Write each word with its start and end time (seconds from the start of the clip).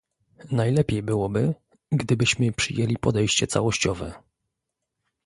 Najlepiej 0.51 1.03
byłoby, 1.03 1.53
gdybyśmy 1.91 2.51
przyjęli 2.51 2.97
podejście 2.97 3.47
całościowe 3.47 4.13